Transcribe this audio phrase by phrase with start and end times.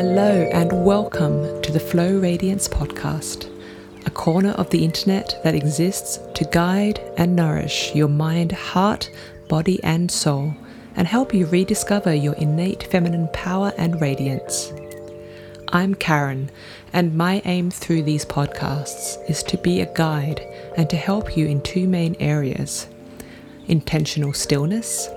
[0.00, 3.50] Hello, and welcome to the Flow Radiance podcast,
[4.06, 9.10] a corner of the internet that exists to guide and nourish your mind, heart,
[9.46, 10.54] body, and soul,
[10.96, 14.72] and help you rediscover your innate feminine power and radiance.
[15.68, 16.50] I'm Karen,
[16.94, 20.40] and my aim through these podcasts is to be a guide
[20.78, 22.88] and to help you in two main areas
[23.68, 25.10] intentional stillness,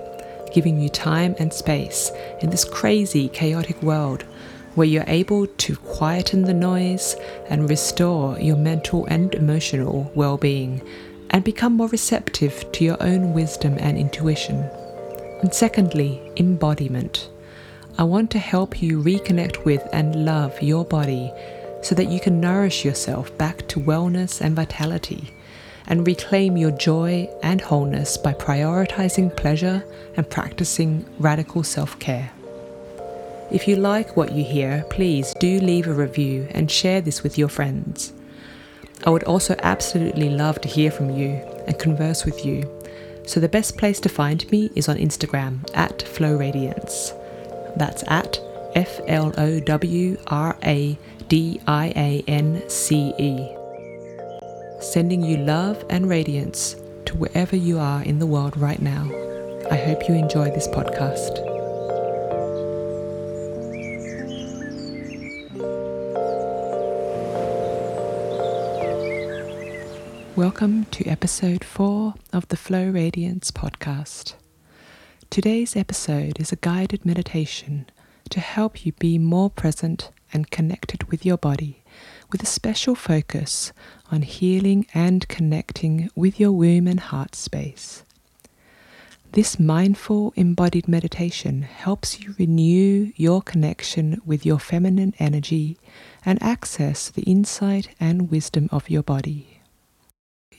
[0.52, 2.10] giving you time and space
[2.42, 4.26] in this crazy, chaotic world
[4.74, 7.16] where you're able to quieten the noise
[7.48, 10.82] and restore your mental and emotional well being
[11.30, 14.56] and become more receptive to your own wisdom and intuition.
[15.42, 17.28] And secondly, embodiment.
[17.98, 21.32] I want to help you reconnect with and love your body
[21.82, 25.32] so that you can nourish yourself back to wellness and vitality
[25.86, 29.84] and reclaim your joy and wholeness by prioritizing pleasure
[30.16, 32.30] and practicing radical self care.
[33.50, 37.38] If you like what you hear, please do leave a review and share this with
[37.38, 38.12] your friends.
[39.04, 41.30] I would also absolutely love to hear from you
[41.66, 42.62] and converse with you.
[43.26, 47.12] So the best place to find me is on Instagram at Flow Radiance.
[47.76, 48.38] That's at
[48.74, 53.56] F L O W R A D I A N C E.
[54.80, 59.10] Sending you love and radiance to wherever you are in the world right now.
[59.70, 61.53] I hope you enjoy this podcast.
[70.36, 74.34] Welcome to episode 4 of the Flow Radiance podcast.
[75.30, 77.88] Today's episode is a guided meditation
[78.30, 81.84] to help you be more present and connected with your body,
[82.32, 83.72] with a special focus
[84.10, 88.02] on healing and connecting with your womb and heart space.
[89.30, 95.78] This mindful embodied meditation helps you renew your connection with your feminine energy
[96.26, 99.53] and access the insight and wisdom of your body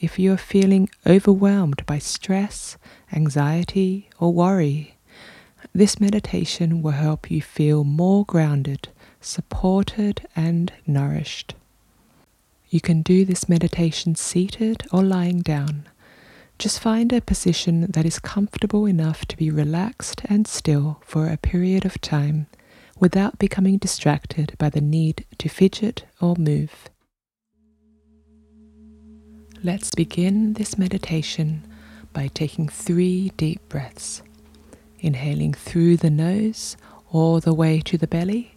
[0.01, 2.77] if you are feeling overwhelmed by stress,
[3.13, 4.95] anxiety, or worry,
[5.73, 8.89] this meditation will help you feel more grounded,
[9.19, 11.55] supported, and nourished.
[12.69, 15.87] You can do this meditation seated or lying down.
[16.57, 21.37] Just find a position that is comfortable enough to be relaxed and still for a
[21.37, 22.47] period of time
[22.97, 26.89] without becoming distracted by the need to fidget or move.
[29.65, 31.63] Let's begin this meditation
[32.13, 34.21] by taking three deep breaths,
[34.99, 36.77] inhaling through the nose
[37.11, 38.53] all the way to the belly,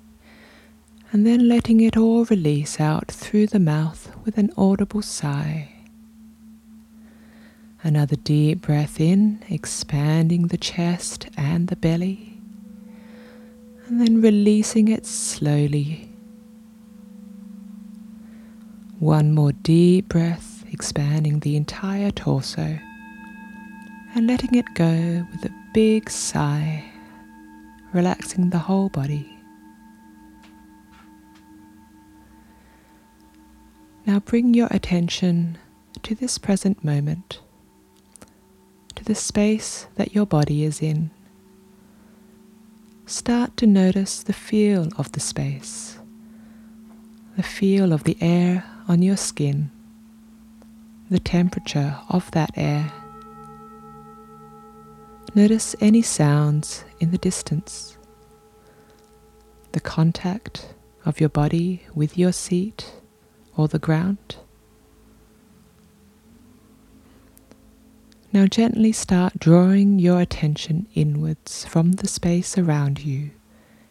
[1.11, 5.73] and then letting it all release out through the mouth with an audible sigh.
[7.83, 12.39] Another deep breath in, expanding the chest and the belly,
[13.87, 16.11] and then releasing it slowly.
[18.99, 20.48] One more deep breath
[20.78, 22.78] expanding the entire torso
[24.15, 26.84] and letting it go with a big sigh,
[27.93, 29.37] relaxing the whole body.
[34.06, 35.59] Now bring your attention
[36.05, 37.41] to this present moment,
[38.94, 41.11] to the space that your body is in.
[43.05, 45.99] Start to notice the feel of the space,
[47.37, 49.72] the feel of the air on your skin
[51.11, 52.93] the temperature of that air.
[55.35, 57.97] Notice any sounds in the distance,
[59.73, 60.75] the contact
[61.07, 62.93] of your body with your seat
[63.57, 64.37] or the ground.
[68.31, 73.31] Now gently start drawing your attention inwards from the space around you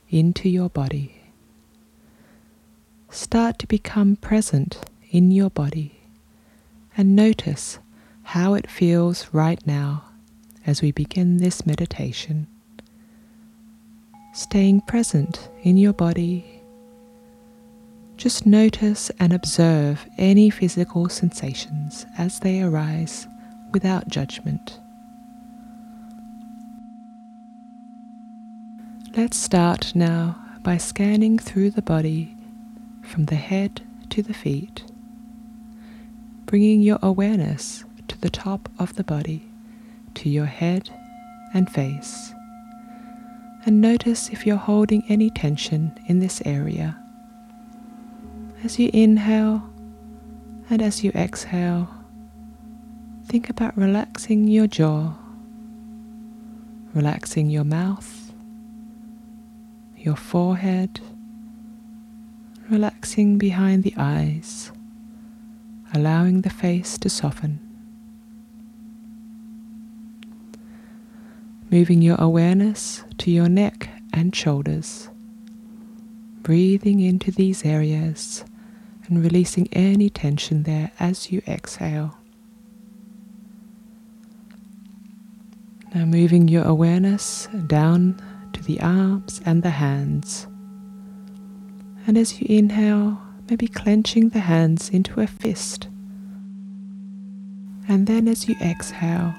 [0.09, 1.21] into your body.
[3.09, 5.96] Start to become present in your body
[6.97, 7.77] and notice
[8.23, 10.03] how it feels right now
[10.65, 12.47] as we begin this meditation.
[14.33, 16.61] Staying present in your body,
[18.17, 23.27] just notice and observe any physical sensations as they arise
[23.71, 24.79] without judgment.
[29.15, 32.35] Let's start now by scanning through the body
[33.03, 34.83] from the head to the feet
[36.47, 39.43] bringing your awareness to the top of the body,
[40.15, 40.89] to your head
[41.53, 42.33] and face.
[43.65, 46.97] And notice if you're holding any tension in this area.
[48.63, 49.69] As you inhale
[50.69, 51.89] and as you exhale,
[53.25, 55.15] think about relaxing your jaw,
[56.93, 58.31] relaxing your mouth,
[59.97, 61.01] your forehead,
[62.69, 64.71] relaxing behind the eyes,
[65.93, 67.59] allowing the face to soften.
[71.69, 75.09] Moving your awareness to your neck and shoulders,
[76.41, 78.45] breathing into these areas
[79.07, 82.17] and releasing any tension there as you exhale.
[85.93, 88.21] Now, moving your awareness down
[88.53, 90.47] to the arms and the hands.
[92.05, 95.87] And as you inhale, maybe clenching the hands into a fist.
[97.87, 99.33] And then as you exhale,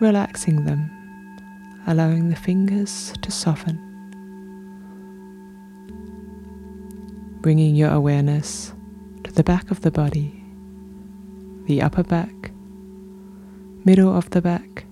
[0.00, 0.90] relaxing them,
[1.86, 3.78] allowing the fingers to soften.
[7.40, 8.72] Bringing your awareness
[9.24, 10.42] to the back of the body,
[11.66, 12.52] the upper back,
[13.84, 14.84] middle of the back,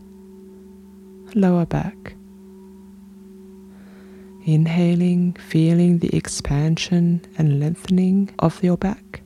[1.34, 1.99] lower back
[4.44, 9.20] Inhaling, feeling the expansion and lengthening of your back.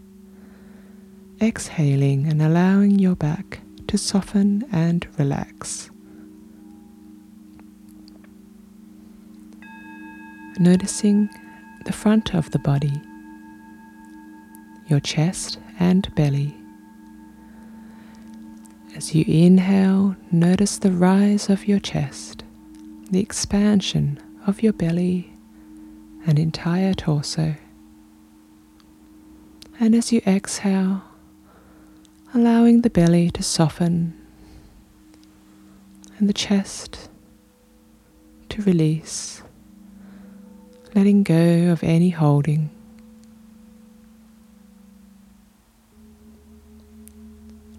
[1.41, 5.91] Exhaling and allowing your back to soften and relax.
[10.59, 11.29] Noticing
[11.85, 13.01] the front of the body,
[14.89, 16.57] your chest and belly.
[18.97, 22.45] As you inhale, notice the rise of your chest,
[23.11, 25.33] the expansion of your belly
[26.27, 27.55] and entire torso.
[29.81, 31.03] And as you exhale,
[32.33, 34.15] allowing the belly to soften
[36.19, 37.09] and the chest
[38.51, 39.43] to release,
[40.95, 42.71] letting go of any holding.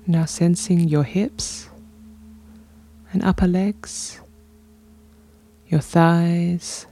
[0.08, 1.70] Now sensing your hips
[3.12, 4.20] and upper legs
[5.68, 6.86] your thighs,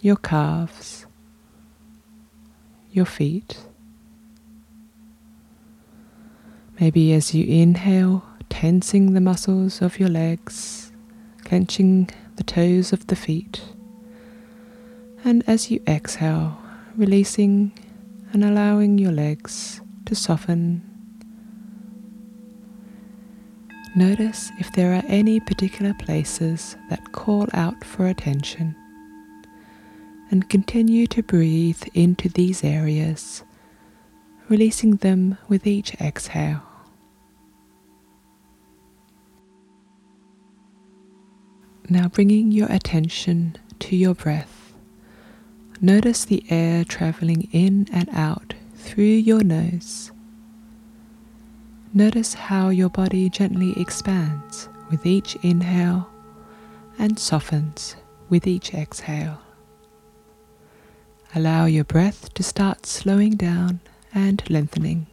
[0.00, 1.06] your calves,
[2.92, 3.58] your feet.
[6.78, 10.92] Maybe as you inhale, tensing the muscles of your legs,
[11.44, 13.62] clenching the toes of the feet.
[15.24, 16.58] And as you exhale,
[16.96, 17.72] releasing
[18.32, 20.89] and allowing your legs to soften
[23.94, 28.76] Notice if there are any particular places that call out for attention.
[30.30, 33.42] And continue to breathe into these areas,
[34.48, 36.62] releasing them with each exhale.
[41.88, 44.72] Now bringing your attention to your breath.
[45.80, 50.12] Notice the air traveling in and out through your nose
[51.92, 56.08] Notice how your body gently expands with each inhale
[56.96, 57.96] and softens
[58.28, 59.40] with each exhale.
[61.34, 63.80] Allow your breath to start slowing down
[64.14, 65.08] and lengthening.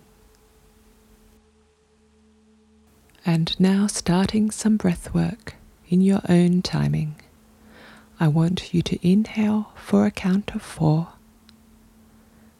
[3.26, 5.56] And now, starting some breath work
[5.90, 7.16] in your own timing.
[8.20, 11.08] I want you to inhale for a count of four,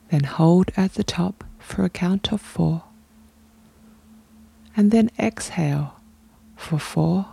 [0.10, 2.84] then hold at the top for a count of four
[4.78, 5.96] and then exhale
[6.56, 7.26] for four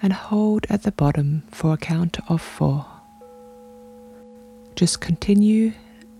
[0.00, 2.86] and hold at the bottom for a count of four.
[4.76, 5.72] Just continue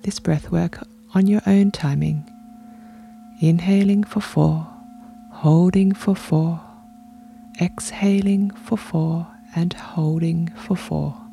[0.03, 0.85] this breath work
[1.15, 2.29] on your own timing,
[3.41, 4.67] inhaling for four,
[5.31, 6.61] holding for four,
[7.61, 11.24] exhaling for four, and holding for four.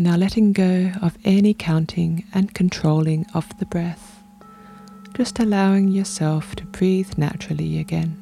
[0.00, 4.22] Now letting go of any counting and controlling of the breath,
[5.14, 8.16] just allowing yourself to breathe naturally again.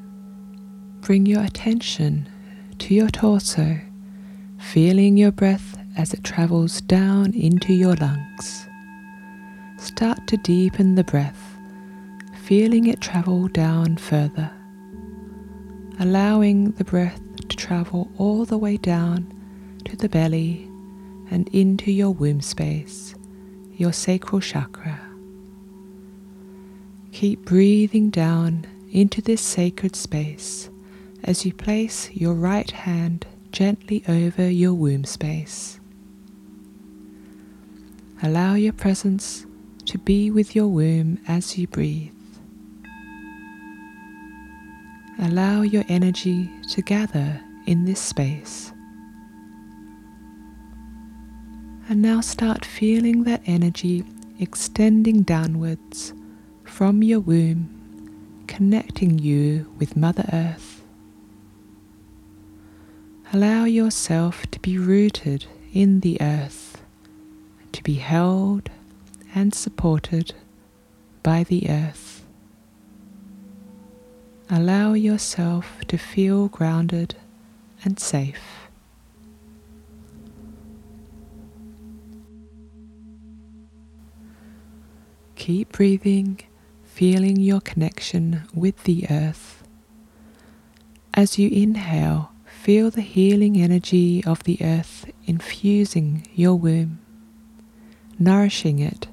[1.03, 2.31] Bring your attention
[2.79, 3.79] to your torso,
[4.59, 8.67] feeling your breath as it travels down into your lungs.
[9.77, 11.59] Start to deepen the breath,
[12.43, 14.51] feeling it travel down further,
[16.01, 19.31] allowing the breath to travel all the way down
[19.85, 20.71] to the belly
[21.31, 23.15] and into your womb space,
[23.73, 25.01] your sacral chakra.
[27.13, 30.69] Keep breathing down into this sacred space
[31.25, 35.81] as you place your right hand gently over your womb space.
[38.23, 39.47] Allow your presence
[39.87, 42.13] to be with your womb as you breathe.
[45.19, 48.66] Allow your energy to gather in this space.
[51.89, 54.05] And now start feeling that energy
[54.41, 56.13] extending downwards
[56.65, 60.83] from your womb, connecting you with Mother Earth.
[63.33, 66.83] Allow yourself to be rooted in the earth,
[67.71, 68.69] to be held
[69.33, 70.35] and supported
[71.23, 72.25] by the earth.
[74.51, 77.15] Allow yourself to feel grounded
[77.85, 78.66] and safe.
[85.47, 86.41] Keep breathing,
[86.83, 89.63] feeling your connection with the earth.
[91.15, 96.99] As you inhale, feel the healing energy of the earth infusing your womb,
[98.19, 99.07] nourishing it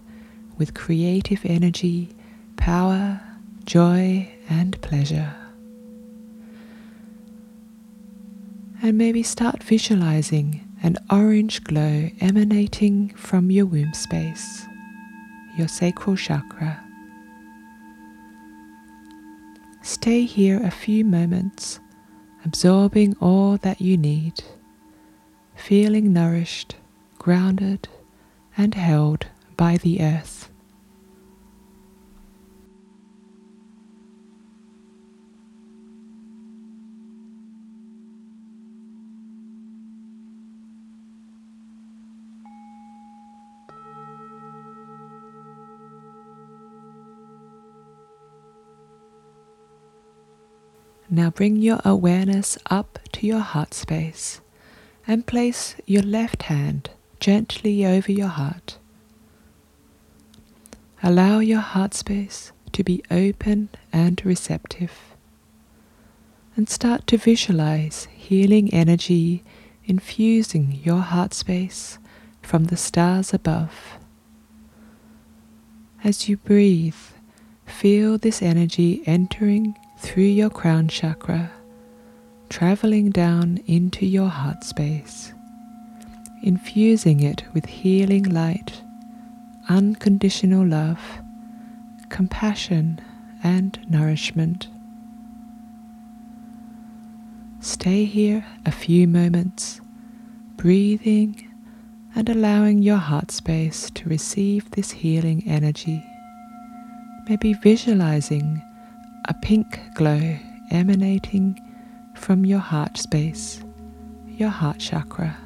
[0.57, 2.09] with creative energy,
[2.57, 3.21] power,
[3.63, 5.35] joy, and pleasure.
[8.81, 14.65] And maybe start visualizing an orange glow emanating from your womb space
[15.55, 16.83] your sacral chakra.
[19.81, 21.79] Stay here a few moments,
[22.45, 24.43] absorbing all that you need,
[25.55, 26.75] feeling nourished,
[27.19, 27.87] grounded,
[28.57, 30.49] and held by the earth.
[51.13, 54.41] Now bring your awareness up to your heart space
[55.05, 56.89] and place your left hand
[57.19, 58.79] gently over your heart.
[61.03, 65.13] Allow your heart space to be open and receptive.
[66.55, 69.43] And start to visualize healing energy
[69.85, 71.99] infusing your heart space
[72.41, 73.99] from the stars above.
[76.03, 77.03] As you breathe,
[77.67, 81.49] feel this energy entering through your crown chakra,
[82.49, 85.33] traveling down into your heart space,
[86.43, 88.81] infusing it with healing light,
[89.69, 90.99] unconditional love,
[92.09, 92.99] compassion,
[93.45, 94.67] and nourishment.
[97.61, 99.79] Stay here a few moments,
[100.57, 101.49] breathing
[102.13, 106.05] and allowing your heart space to receive this healing energy.
[107.29, 108.61] Maybe visualizing
[109.25, 110.37] a pink glow
[110.71, 111.59] emanating
[112.13, 113.63] from your heart space,
[114.27, 115.37] your heart chakra.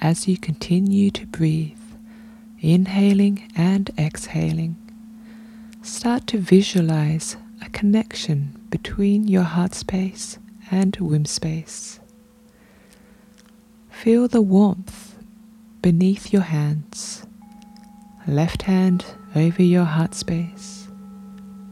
[0.00, 1.78] As you continue to breathe,
[2.60, 4.76] inhaling and exhaling,
[5.82, 10.38] start to visualize a connection between your heart space
[10.70, 11.98] and womb space.
[13.90, 15.16] Feel the warmth
[15.82, 17.26] beneath your hands,
[18.28, 20.86] left hand over your heart space,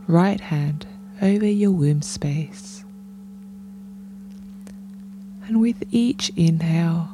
[0.08, 0.86] right hand
[1.22, 2.84] over your womb space.
[5.46, 7.08] And with each inhale,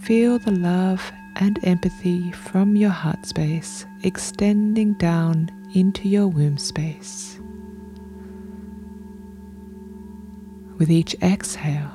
[0.00, 7.38] feel the love and empathy from your heart space extending down into your womb space.
[10.78, 11.92] With each exhale,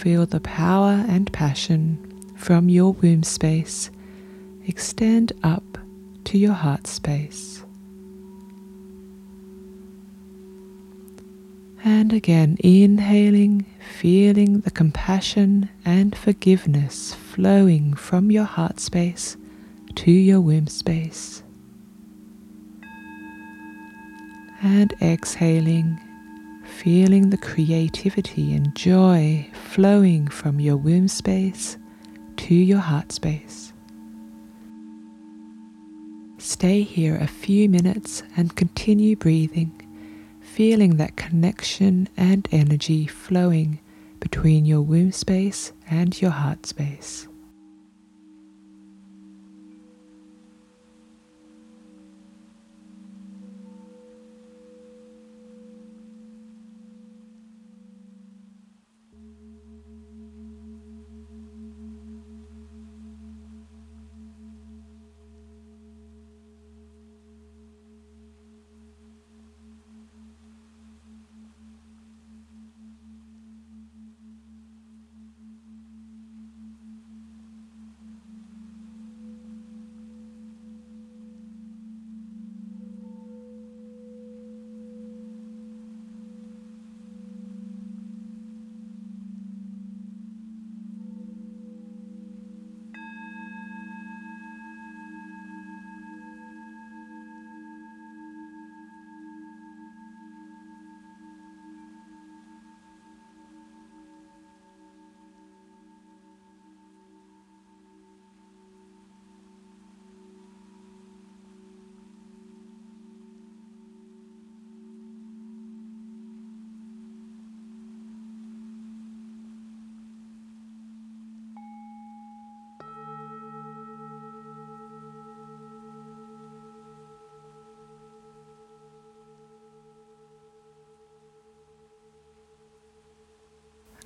[0.00, 1.98] feel the power and passion
[2.36, 3.90] from your womb space
[4.66, 5.78] extend up
[6.24, 7.64] to your heart space.
[11.84, 13.66] And again, inhaling,
[13.98, 19.36] feeling the compassion and forgiveness flowing from your heart space
[19.94, 21.43] to your womb space.
[24.64, 26.00] And exhaling,
[26.64, 31.76] feeling the creativity and joy flowing from your womb space
[32.38, 33.74] to your heart space.
[36.38, 39.70] Stay here a few minutes and continue breathing,
[40.40, 43.78] feeling that connection and energy flowing
[44.18, 47.28] between your womb space and your heart space.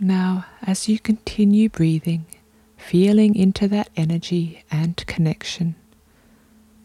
[0.01, 2.27] Now, as you continue breathing,
[2.77, 5.75] feeling into that energy and connection,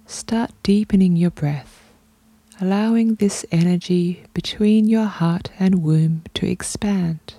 [0.08, 1.94] start deepening your breath,
[2.60, 7.36] allowing this energy between your heart and womb to expand,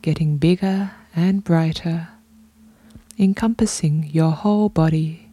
[0.00, 2.08] getting bigger and brighter,
[3.18, 5.28] encompassing your whole body.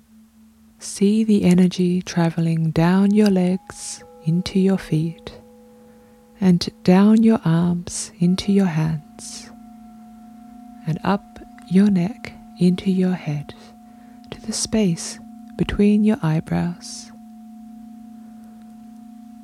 [0.80, 5.40] See the energy traveling down your legs into your feet
[6.44, 9.50] and down your arms into your hands,
[10.86, 13.54] and up your neck into your head
[14.30, 15.20] to the space
[15.56, 17.14] between your eyebrows.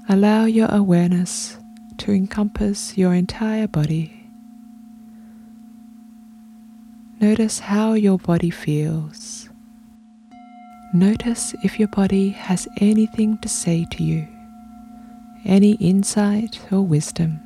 [0.09, 1.57] Allow your awareness
[1.99, 4.29] to encompass your entire body.
[7.21, 9.47] Notice how your body feels.
[10.93, 14.27] Notice if your body has anything to say to you
[15.45, 17.39] any insight or wisdom.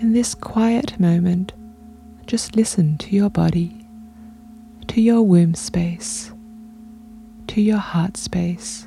[0.00, 1.52] In this quiet moment,
[2.26, 3.86] just listen to your body,
[4.88, 6.32] to your womb space,
[7.48, 8.86] to your heart space.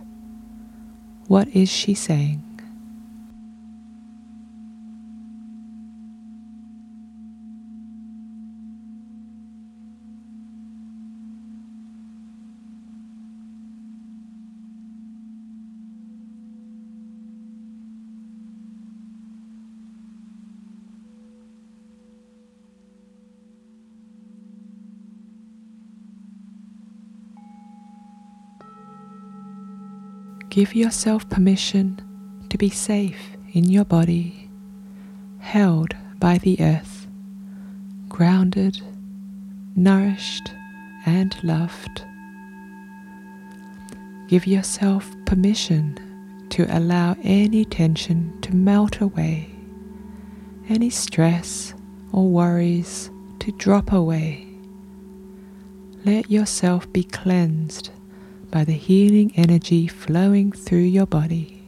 [1.28, 2.47] What is she saying?
[30.58, 32.02] Give yourself permission
[32.50, 34.50] to be safe in your body,
[35.38, 37.06] held by the earth,
[38.10, 38.82] grounded,
[39.76, 40.52] nourished,
[41.06, 42.04] and loved.
[44.30, 46.00] Give yourself permission
[46.50, 49.52] to allow any tension to melt away,
[50.70, 51.76] any stress
[52.12, 54.48] or worries to drop away.
[56.04, 57.92] Let yourself be cleansed
[58.52, 61.64] by the healing energy flowing through your body.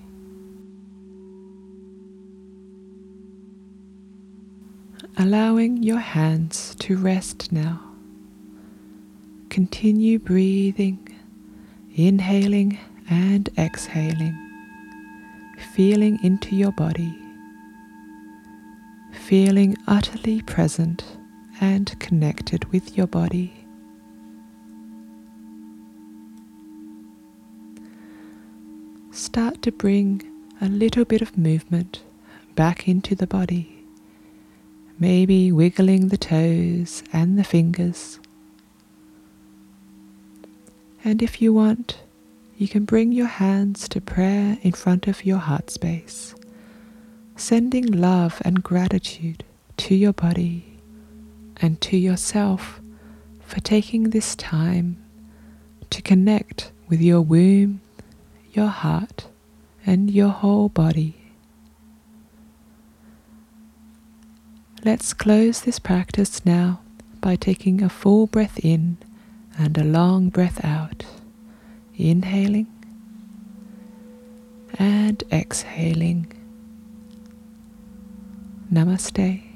[5.17, 7.81] Allowing your hands to rest now.
[9.49, 11.09] Continue breathing,
[11.93, 14.37] inhaling and exhaling,
[15.73, 17.17] feeling into your body,
[19.11, 21.03] feeling utterly present
[21.59, 23.58] and connected with your body.
[29.29, 30.23] Start to bring
[30.59, 32.01] a little bit of movement
[32.55, 33.85] back into the body.
[34.97, 38.19] Maybe wiggling the toes and the fingers.
[41.03, 41.99] And if you want,
[42.57, 46.33] you can bring your hands to prayer in front of your heart space,
[47.35, 49.43] sending love and gratitude
[49.77, 50.79] to your body
[51.57, 52.81] and to yourself
[53.41, 54.97] for taking this time
[55.91, 57.81] to connect with your womb
[58.59, 59.27] your heart,
[59.85, 61.15] and your whole body.
[64.83, 66.81] Let's close this practice now
[67.21, 68.97] by taking a full breath in
[69.57, 71.05] and a long breath out.
[71.95, 72.67] Inhaling
[74.77, 76.21] and exhaling.
[78.71, 79.48] Namaste.